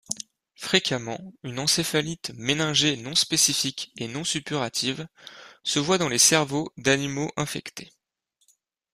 [0.55, 5.07] Fréquemment, une encéphalite méningée non-spécifique et non-suppurative
[5.63, 7.91] se voit dans les cerveaux d'animaux infectés.